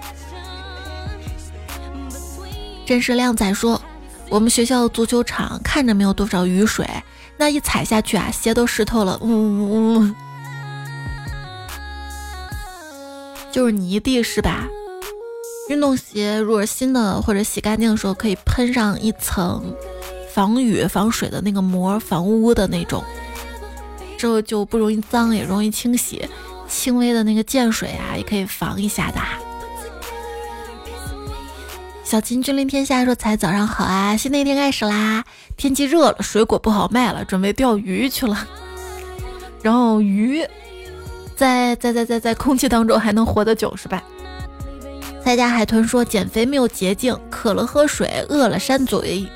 [2.85, 3.81] 真是靓仔说，
[4.29, 6.87] 我们学校足球场看着没有多少雨水，
[7.35, 10.15] 那一踩下去啊，鞋都湿透了，呜呜呜，
[13.51, 14.65] 就是泥地是吧？
[15.67, 19.75] 运动鞋如果新的或者洗干净的时候，可以喷上一层。
[20.37, 23.03] 防雨防水的那个膜，防污的那种，
[24.19, 26.29] 之后就不容易脏，也容易清洗。
[26.67, 29.17] 轻微的那个溅水啊，也可以防一下的。
[32.03, 35.25] 小秦君临天下说：“才早上好啊，新的一天开始啦！
[35.57, 38.47] 天气热了，水果不好卖了，准备钓鱼去了。
[39.63, 40.45] 然后鱼
[41.35, 44.03] 在在在在在空气当中还能活得久是吧？”
[45.25, 49.27] 在家海豚说：“减肥没有捷径，渴了喝水，饿了扇嘴。”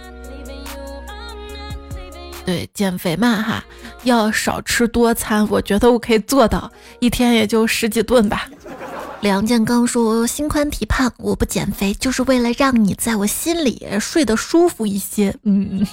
[2.51, 3.63] 对，减肥嘛哈，
[4.03, 5.47] 要少吃多餐。
[5.49, 8.45] 我觉得我可以做到，一天也就十几顿吧。
[9.21, 15.87] 梁建刚说：“心宽体胖，我不减肥就是为了让你在我心里睡得舒服一些。”嗯，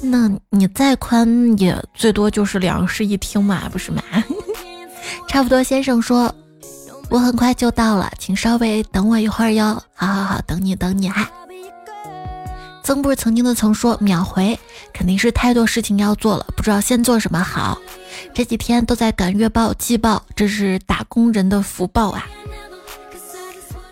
[0.00, 4.00] 那你再宽也最多就是两室一厅嘛，不是吗？
[5.26, 5.60] 差不多。
[5.60, 6.32] 先生说
[7.10, 11.28] ：“我很快就到了，请稍微等我一会儿哟。”好好好，等你等你哈。
[12.86, 14.56] 曾不是曾经的曾说秒回，
[14.92, 17.76] 肯定是太多事情要做了，不知道先做什么好。
[18.32, 22.24] 这几天都在赶月报、季报，这是打工人的福报啊。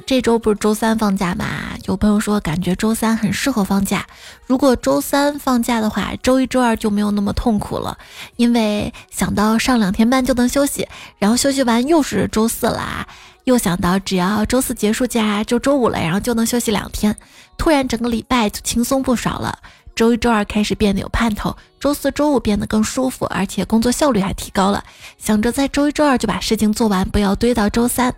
[0.07, 1.45] 这周不是周三放假嘛？
[1.87, 4.07] 有朋友说感觉周三很适合放假，
[4.47, 7.99] 如果周三放假的话，周一周二就没有那么痛苦了，
[8.37, 10.87] 因为想到上两天班就能休息，
[11.19, 13.09] 然后休息完又是周四啦，
[13.45, 17.15] 又想到只要周四结束假就周五了，然后就能休息两天，
[17.57, 19.59] 突然整个礼拜就轻松不少了。
[19.95, 24.83] 周一、周二开始变得有盼头，周四周五变得更舒服，而且工作效率还提高了。
[25.19, 28.13] 想着在周一、周二就把事情做完，不要堆到周三。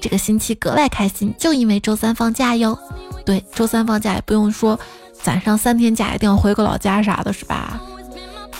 [0.00, 2.78] 这个星期格外开心，就因为周三放假哟。
[3.26, 4.78] 对，周三放假也不用说
[5.12, 7.80] 攒上三天假，一定要回个老家啥的，是吧？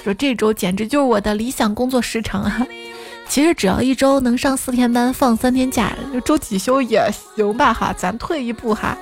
[0.03, 2.67] 说这周简直就是我的理想工作时长啊！
[3.29, 5.93] 其实只要一周能上四天班，放三天假，
[6.25, 7.73] 周几休也行吧？
[7.73, 8.97] 哈，咱退一步哈。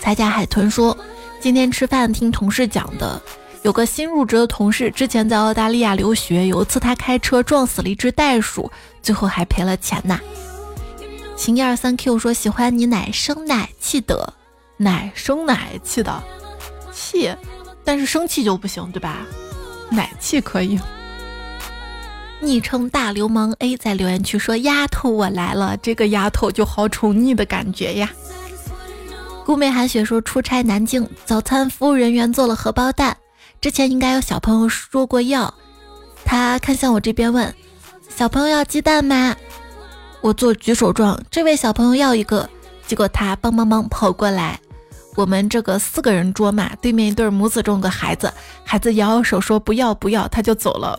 [0.00, 0.96] 才家海豚说，
[1.40, 3.22] 今天吃饭听同事讲的。
[3.62, 8.68] 有个新入职的同事，之前在澳大利亚留学，有一次他开车撞死了一只袋鼠，
[9.00, 10.18] 最后还赔了钱呐。
[11.36, 14.34] 晴一二三 Q 说喜欢你奶声奶气的，
[14.76, 16.20] 奶声奶气的
[16.92, 17.32] 气，
[17.84, 19.18] 但是生气就不行，对吧？
[19.92, 20.76] 奶气可以。
[22.42, 28.10] 昵称大流氓 A 在留言区说：“丫头我来了，这个丫头就好宠溺的感觉呀。”
[29.46, 33.16] 顾梅寒雪说出差南京，早餐服务人员做了荷包蛋。
[33.60, 35.54] 之前应该有小朋友说过要，
[36.24, 37.54] 他看向我这边问
[38.14, 39.36] ：“小朋友要鸡蛋吗？”
[40.20, 42.48] 我做举手状，这位小朋友要一个。
[42.86, 44.60] 结果他帮帮忙跑过来，
[45.14, 48.32] 我们这个四个人桌嘛，对面一对母子中个孩子，
[48.64, 50.98] 孩子摇摇手说不要不要，他就走了。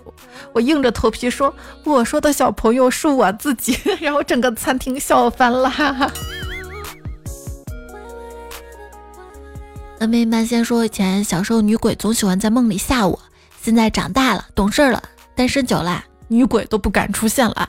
[0.53, 1.51] 我硬着头皮说
[1.83, 3.77] ：“我说的小朋友是我自己。
[3.99, 5.71] ”然后整个餐厅笑翻了。
[9.99, 13.19] 恩妹慢先说，以前小时候女鬼总喜欢在梦里吓我，
[13.61, 15.01] 现在长大了懂事了，
[15.33, 17.67] 单身久了，女鬼都不敢出现了。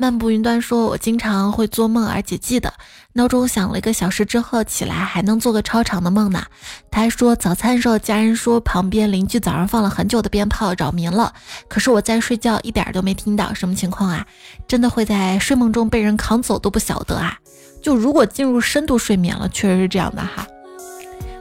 [0.00, 2.72] 漫步云端说，我经常会做梦，而且记得
[3.14, 6.44] 闹钟响了一个小时之后起来还能做个超长的梦呢。
[6.88, 11.34] 他还说早餐的时候家人说旁边邻居早上放了很久的鞭炮扰民了，
[11.66, 14.24] 可是我在睡觉一点都没听到，什么情况啊？
[14.68, 17.36] 真的会在睡梦中被人扛走都不晓得啊？
[17.82, 20.46] 就如果进入深度睡眠了，确实是这样的哈。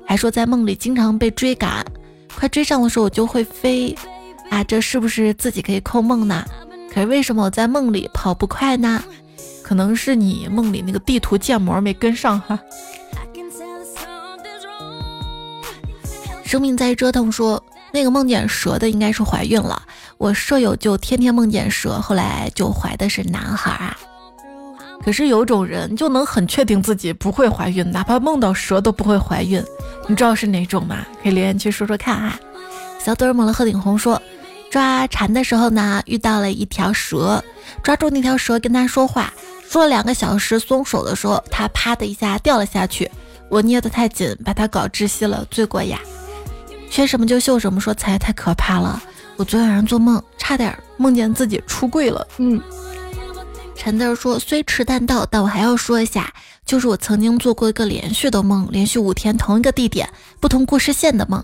[0.04, 1.86] 还说在梦里经常被追赶，
[2.36, 3.96] 快追上的时候我就会飞，
[4.50, 6.43] 啊，这是不是自己可以控梦呢？
[6.97, 9.03] 可是为什么我在梦里跑不快呢？
[9.62, 12.60] 可能是你梦里那个地图建模没跟上哈。
[16.43, 19.79] 生命在折腾说那个梦见蛇的应该是怀孕了，
[20.17, 23.95] 我舍友就天天梦见蛇，后来就怀的是男孩啊。
[25.03, 29.63] 可是有种人就能很确定自己不会怀孕，哪怕梦到蛇都不会怀孕。
[30.07, 31.05] 你知道是哪种吗？
[31.21, 32.39] 可以留言区说说看啊。
[32.99, 34.19] 小嘴儿抹了鹤顶红说，
[34.69, 37.43] 抓蝉的时候呢，遇到了一条蛇，
[37.82, 39.34] 抓住那条蛇跟他说话，
[39.69, 43.10] 说了两个小时，松手的时候，他啪的一下掉了下去，
[43.49, 45.99] 我捏得太紧，把他搞窒息了，罪过呀。
[46.89, 49.01] 缺什么就秀什么，说才太可怕了。
[49.36, 52.27] 我昨天晚上做梦，差点梦见自己出柜了。
[52.38, 52.62] 嗯。
[53.75, 56.34] 陈字说，虽迟但到，但我还要说一下。
[56.65, 60.10] 就是我曾经做过一个连续的梦，连续五天同一个地点
[60.41, 61.41] 不同故事线的梦，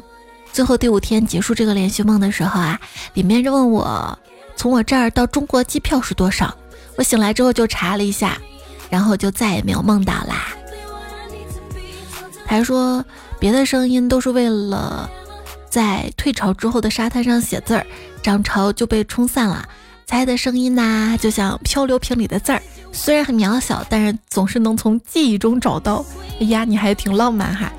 [0.53, 2.79] 最后第五天结束这个连续梦的时候啊，
[3.15, 4.17] 里面就问我
[4.55, 6.55] 从我这儿到中国机票是多少，
[6.95, 8.37] 我醒来之后就查了一下，
[8.87, 10.53] 然后就再也没有梦到啦。
[12.45, 13.03] 还说
[13.39, 15.09] 别的声音都是为了
[15.71, 17.83] 在退潮之后的沙滩上写字儿，
[18.21, 19.67] 涨潮就被冲散了。
[20.05, 22.61] 猜的声音呐，就像漂流瓶里的字儿。
[22.91, 26.05] 虽然很渺小，但是总是能从记忆中找到。
[26.39, 27.73] 哎呀，你还挺浪漫哈！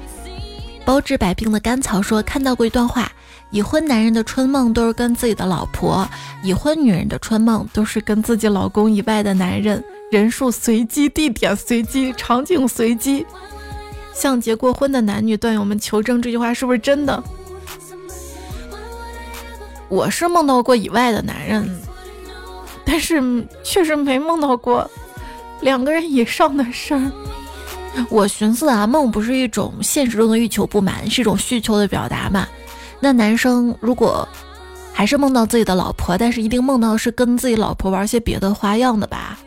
[0.85, 3.11] 包治百病的甘草说看到过一段话：
[3.51, 6.07] 已婚男人的春梦都是跟自己的老婆，
[6.43, 9.83] 已婚女人的春梦都是跟自己老公以外的男人。
[10.11, 13.27] 人数随机，地点随机，场景随机。
[14.13, 17.23] 向结过婚的男女段友们求证，这句话是不是真的？
[19.89, 21.69] 我是梦到过以外的男人，
[22.85, 24.89] 但是确实没梦到过。
[25.61, 27.11] 两个人以上的事儿，
[28.11, 32.47] 我寻思啊，梦不是一种现实中的欲求不满，是一种需求的表达嘛？
[33.01, 34.27] 那男生如果
[34.93, 39.39] 还是梦到自己的老婆，但是一定梦到是跟自己老婆玩些别的花样的吧？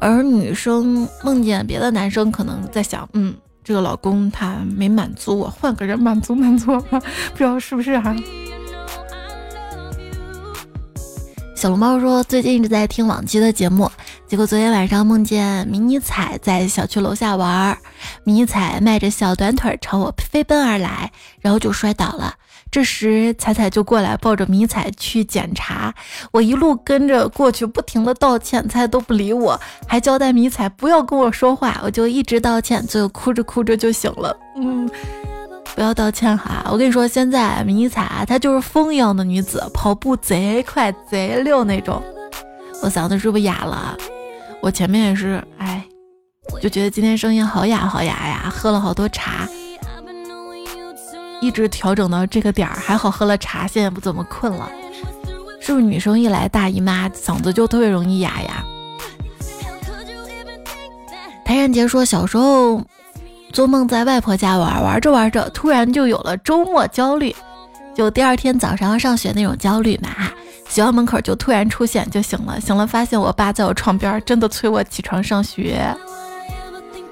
[0.00, 3.34] 而女生梦见别的男生，可能在想，嗯，
[3.64, 7.00] 这个老公他没满足我，换个人满足满足吧？
[7.32, 8.14] 不知道是不是哈？
[11.58, 13.90] 小龙猫说：“最近一直在听往期的节目，
[14.28, 17.76] 结果昨天晚上梦见迷你彩在小区楼下玩，
[18.22, 22.32] 迷你彩迈着小短腿朝我飞奔而来，然后就摔倒了。
[22.70, 25.92] 这时彩彩就过来抱着迷彩去检查，
[26.30, 34.36] 我一路跟着过去，不停的道歉，彩都不理我，还交代迷彩不要跟我说话，我就一直道歉，最后哭着哭着就醒了。
[34.54, 34.88] 嗯，
[35.74, 42.02] 不要道歉哈，我跟你说，现在迷彩她就是风一样的女子，跑步贼快贼溜那种。
[42.82, 43.96] 我嗓子是不是哑了？
[44.60, 45.84] 我前面也是，哎，
[46.60, 49.48] 就觉得今天声音好哑好哑呀，喝了好多茶。
[51.40, 54.68] 一直调整到这个点儿，还好喝了茶，现在不怎么困了。
[55.60, 58.64] 是不是女生一来大姨妈，嗓子就特别容易哑呀？
[61.44, 62.82] 谭仁杰说，小时候
[63.52, 67.34] 做梦在外婆家玩，玩着玩着，突然就有了周末焦虑，
[67.94, 70.10] 就第二天早上要上学那种焦虑嘛。
[70.68, 75.82] 学校门口就突然出现，就醒了，醒了发现我爸在我床边，真的催我起床上学。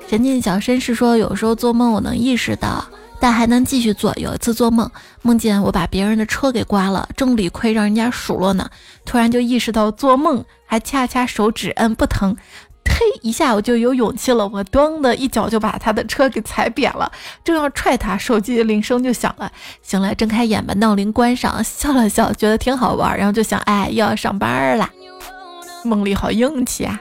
[0.09, 2.85] 神经小绅士说，有时候做梦我能意识到。
[3.19, 4.13] 但还能继续做。
[4.17, 4.89] 有一次做梦，
[5.23, 8.69] 梦见我把别人的车给刮了，正理亏让人家数落呢，
[9.07, 12.37] 突然就意识到做梦，还掐掐手指，嗯，不疼，
[12.99, 17.13] 嘿一下我就有勇气了，我咣的一脚就把他的车给踩扁了，
[17.45, 24.91] 正要踹他，手机铃声就响了，醒来睁开眼把闹铃关上，笑了笑，觉得挺好玩，然后就想，哎，又要上班啦，
[25.85, 26.99] 梦里好硬气啊。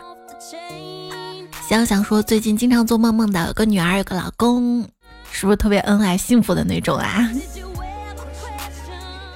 [1.69, 4.85] 想想说，最近经常做梦，梦到有个女儿，有个老公。
[5.31, 7.29] 是不是特别恩爱幸福的那种啊？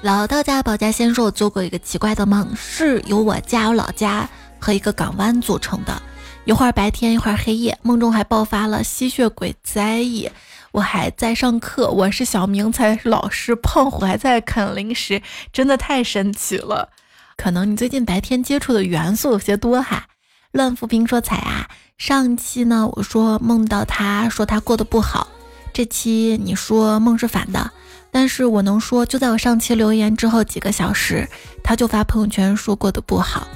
[0.01, 4.30] 老道家保家仙说，我做过一个奇怪的梦，是由我家、我老家
[4.60, 6.01] 和一个港湾组成的，
[6.46, 7.78] 一会儿白天，一会儿黑夜。
[7.82, 10.30] 梦中还爆发了吸血鬼灾异，
[10.72, 15.22] 我还在上课，我是小明才是老师，胖虎还在啃零食，
[15.54, 16.90] 真的太神奇了。
[17.38, 20.08] 可能你最近白天接触的元素有些多哈。
[20.52, 25.28] 乱浮萍说彩啊，上期呢我说梦到他说他过得不好。
[25.72, 27.72] 这期你说梦是反的，
[28.10, 31.30] 但是我能说，就在我上期留言之后几个小时，
[31.64, 33.48] 他就发朋友圈说过得不好。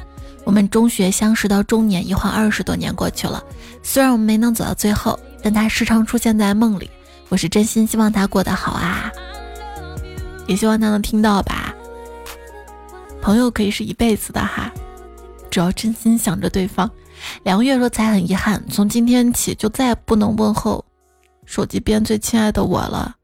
[0.46, 3.44] 我们中学相识到中年，一晃二十多年过去了，
[3.82, 6.90] 虽然我们没能走到最后，但他时常出现在梦里。
[7.30, 9.12] 我是真心希望他过得好啊，
[10.46, 11.74] 也希望他能听到吧。
[13.22, 14.72] 朋友可以是一辈子的哈，
[15.50, 16.90] 只要真心想着对方。
[17.44, 20.84] 两个月说才很遗憾，从今天起就再也不能问候。
[21.46, 23.16] 手机边最亲爱的我了，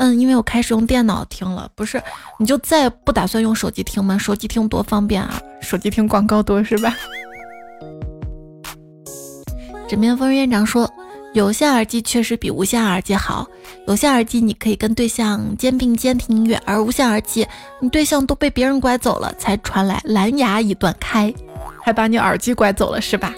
[0.00, 2.02] 嗯，因为我开始用电脑听了，不是，
[2.38, 4.16] 你就再不打算用手机听吗？
[4.16, 6.96] 手机听多方便啊，手机听广告多是吧？
[9.86, 10.90] 枕边风院长说，
[11.34, 13.46] 有线耳机确实比无线耳机好，
[13.86, 17.46] 有线耳机你可以跟对象肩并肩听音乐，而无线耳机
[17.78, 21.30] 你对象都被别人拐走了，才传来蓝牙已断开，
[21.84, 23.34] 还把你耳机拐走了是吧？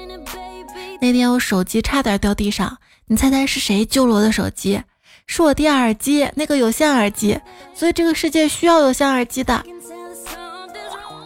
[1.00, 2.78] 那天我手机差点掉地上。
[3.08, 4.80] 你猜猜是谁救了我的手机？
[5.26, 7.38] 是我弟耳机，那个有线耳机。
[7.74, 9.64] 所以这个世界需要有线耳机的。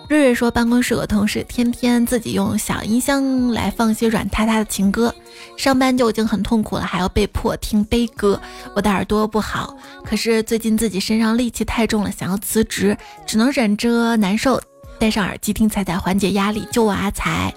[0.08, 5.12] 瑞瑞说，办公室有个同事天天自己用小音箱来放些软塌塌的情歌，
[5.56, 8.40] 上班就已经很痛苦了，还要被迫听悲歌。
[8.72, 14.62] 我的耳朵不好，可是最近自己身上戾气太重了，想要辞职，只能忍着难受，
[14.96, 16.64] 戴上耳机听彩彩缓解压力。
[16.70, 17.52] 救我阿才！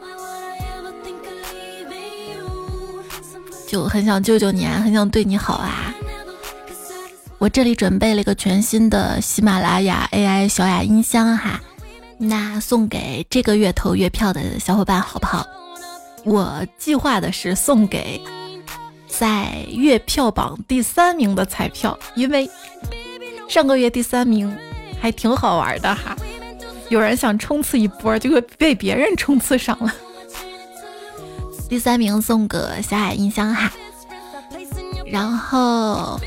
[3.68, 5.94] 就很想救救你啊，很想对你好啊！
[7.40, 11.62] 我这里准备了一个全新的喜马拉雅 AI 小雅音箱哈，
[12.18, 15.48] 那送给这个月投月票的小伙伴好不好？
[16.26, 18.22] 我计划的是送给
[19.08, 22.50] 在月票榜第三名的彩票，因为
[23.48, 24.54] 上个月第三名
[25.02, 26.18] 还挺好玩的哈，
[26.90, 29.96] 有人想冲刺一波，就会被别人冲刺上了。
[31.70, 33.72] 第三名送个小雅音箱哈，
[35.06, 36.20] 然后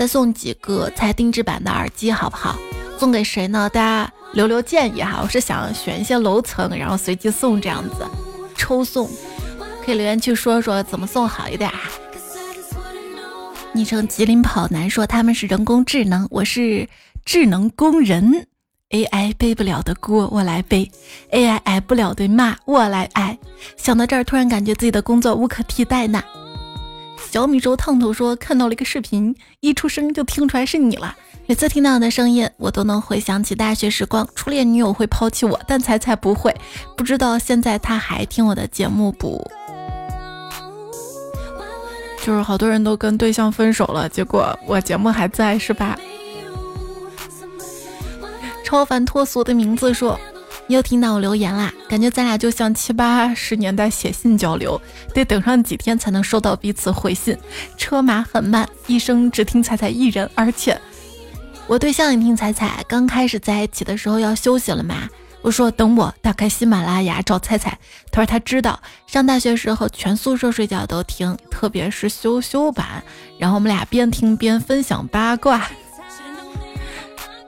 [0.00, 2.56] 再送几个才定制版的耳机，好不好？
[2.98, 3.68] 送给谁呢？
[3.68, 5.20] 大家留留建议哈。
[5.22, 7.96] 我是想选一些楼层，然后随机送这样子，
[8.56, 9.10] 抽送，
[9.84, 11.70] 可以留言去说说怎么送好一点。
[13.74, 16.88] 昵称吉林跑男说他们是人工智能，我是
[17.26, 18.46] 智能工人。
[18.88, 20.90] AI 背不了的锅我来背
[21.30, 23.38] ，AI 挨不了的骂我来挨。
[23.76, 26.22] 想到这儿，突然感觉自己的工作无可替代呢。
[27.30, 31.14] 小米粥烫头说看到了一个视频，一出声就听出来是你了。
[31.46, 36.52] 每次听到你的声音，我都能回想起大学时光，初恋女友会抛弃我，但彩彩不会。
[36.96, 39.48] 不知道现在他还听我的节目不？
[42.24, 45.96] 就是好多人都跟对象分手了，结果我节目还在，是吧？
[48.64, 50.18] 超凡脱俗的名字说
[50.74, 54.80] ：“又听到我留言啦，感觉咱俩就像七八十年代写信交流，
[55.12, 57.36] 得等上几天才能收到彼此回信，
[57.76, 60.80] 车马很慢，一生只听彩彩一人，而且
[61.66, 65.08] 我对象也听彩彩，刚开始在一起的时候要休息了嘛。
[65.42, 67.78] 我说等我打开喜马拉雅找彩彩，
[68.12, 73.02] 他说他知道，上大学时候全宿舍睡觉都听，特别是羞羞版，
[73.38, 75.66] 然后我们俩边听边分享八卦。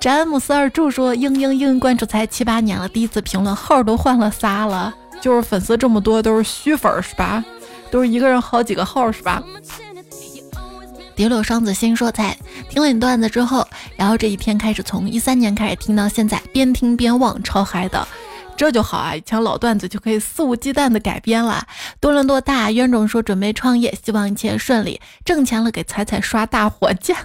[0.03, 7.45] 詹姆斯二柱说：“嘤嘤嘤，关注才七八年了，第一次评论号都换了仨了，就是粉丝这么多都是虚粉是吧？
[7.89, 9.41] 都是一个人好几个号是吧？”
[11.15, 12.37] 蝶柳双子星说：“在
[12.69, 18.05] 听了你段子之后，然后这一天开始从一三年开始听到现在，边听边忘，超嗨的，
[18.57, 19.15] 这就好啊！
[19.15, 21.65] 以前老段子就可以肆无忌惮的改编了。”
[22.01, 27.17] 多伦多大冤种说：“准备创业，希望一切顺利，挣钱了给彩彩刷大火箭。”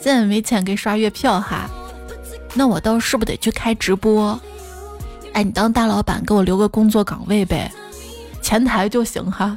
[0.00, 1.68] 现在没钱给刷月票哈，
[2.54, 4.38] 那我倒是不得去开直播？
[5.32, 7.70] 哎，你当大老板给我留个工作岗位呗，
[8.40, 9.56] 前台就行哈。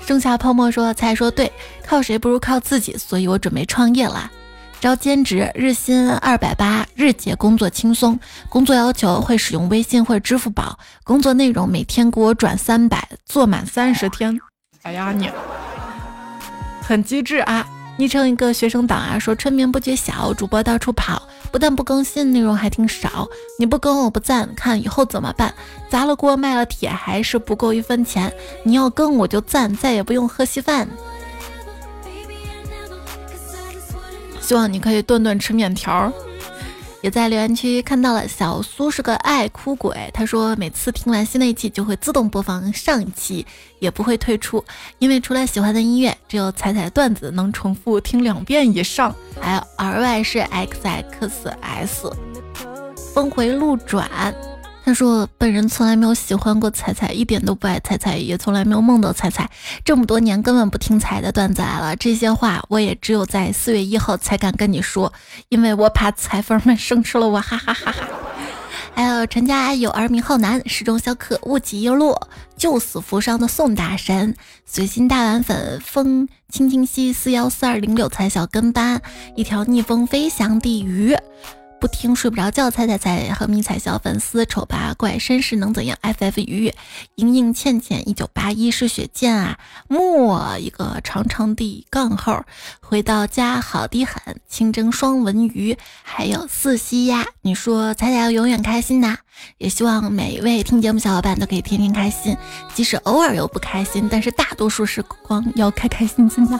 [0.00, 1.52] 盛夏泡沫说：“菜说对，
[1.84, 4.30] 靠谁不如靠自己，所以我准备创业了，
[4.80, 8.18] 招兼职，日薪二百八，日结，工作轻松，
[8.48, 14.40] 工作要求会使用微信或者支付宝，工作内容每天给我转三百，做满三十天。
[14.82, 15.28] 哎呀你，
[16.80, 17.66] 很机智啊！”
[17.98, 23.26] 昵称一个学生党啊，说春眠不觉晓，主播到处跑，不但不更新，内容还挺少。
[23.58, 25.54] 你不更我不赞，看以后怎么办？
[25.88, 28.30] 砸了锅卖了铁还是不够一分钱。
[28.64, 30.86] 你要更我就赞，再也不用喝稀饭。
[34.42, 36.12] 希望你可以顿顿吃面条。
[37.06, 40.10] 也在留言区看到了，小苏是个爱哭鬼。
[40.12, 43.46] 他说，每次听完新的一期就会自动播放上一期，
[43.78, 44.64] 也不会退出，
[44.98, 49.14] 因为除了喜欢的音乐，只有彩彩段子能重复听两遍以上。
[49.40, 52.12] 还有 R Y 是 X X S，
[53.14, 54.10] 峰回路转。
[54.86, 59.50] 他说：“本人从来没有喜欢过彩彩，一点都不爱彩彩，也从来没有梦到彩彩。
[59.84, 65.12] 这么多年根本不听彩的段子来了，这些话我也只有在四月一号才敢跟你说，
[65.48, 68.08] 因为我怕彩粉们生吃了我，哈哈哈哈。”
[68.94, 79.02] 还有陈家有儿名浩南，时钟小可，物极一落，救死扶伤的宋大神，随心大碗粉，风清清兮，四幺四二零六才小跟班，
[79.34, 81.16] 一条逆风飞翔的鱼。
[81.86, 86.72] 听睡不着觉，猜猜猜和迷彩小粉丝丑八怪绅士能怎样？ff 鱼
[87.16, 89.58] 莹莹倩倩一九八一是雪见啊，
[89.88, 92.44] 莫一个长长的杠号，
[92.80, 97.26] 回到家好的很，清蒸双文鱼，还有四西鸭。
[97.42, 99.16] 你说彩彩要永远开心呐，
[99.58, 102.36] 也希望每一位听节目小伙伴都可以天天开心，
[102.74, 106.58] 即使偶尔有不开心，但是大多数时光要开开心心的。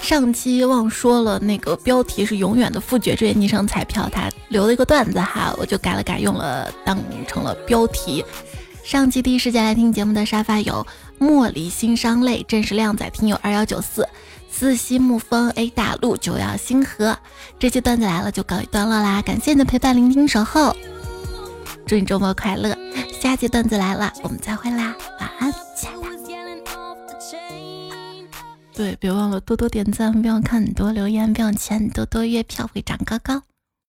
[0.00, 8.24] 上期忘说了，那个标题是永远的复决，这位昵称彩票他留了一个段子哈，我就改了改，用了当成了标题。
[8.84, 10.86] 上期第一时间来听节目的沙发有
[11.18, 14.08] 茉莉心伤泪，正是靓仔听友二幺九四
[14.48, 17.18] 四夕沐风 A 大陆九幺星河。
[17.58, 20.76] 这期段子来了就告一段落啦，感谢你的陪伴、聆听、守候，
[21.84, 22.76] 祝你周末快乐。
[23.20, 25.95] 下期段子来了，我们再会啦，晚安，亲爱。
[28.76, 33.42] 对，别忘了多多点赞，不要看很多留言，不要钱，多多月票会长高高。